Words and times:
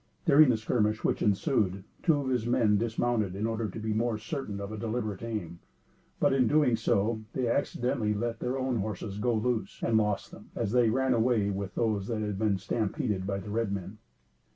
During 0.25 0.49
the 0.49 0.57
skirmish 0.57 1.03
which 1.03 1.21
ensued, 1.21 1.83
two 2.01 2.15
of 2.21 2.29
his 2.29 2.47
men 2.47 2.79
dismounted, 2.79 3.35
in 3.35 3.45
order 3.45 3.69
to 3.69 3.79
be 3.79 3.93
more 3.93 4.17
certain 4.17 4.59
of 4.59 4.71
a 4.71 4.77
deliberate 4.79 5.21
aim, 5.21 5.59
but, 6.19 6.33
in 6.33 6.49
so 6.75 6.97
doing, 7.05 7.25
they 7.33 7.47
accidentally 7.47 8.15
let 8.15 8.39
their 8.39 8.57
own 8.57 8.77
horses 8.77 9.19
go 9.19 9.35
loose, 9.35 9.79
and 9.83 9.97
lost 9.99 10.31
them, 10.31 10.49
as 10.55 10.71
they 10.71 10.89
ran 10.89 11.13
away 11.13 11.51
with 11.51 11.75
those 11.75 12.07
that 12.07 12.19
were 12.19 12.33
being 12.33 12.57
stampeded 12.57 13.27
by 13.27 13.37
the 13.37 13.51
red 13.51 13.71
men. 13.71 13.99